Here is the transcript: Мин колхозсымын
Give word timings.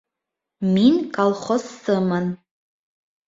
Мин 0.75 0.95
колхозсымын 1.15 2.25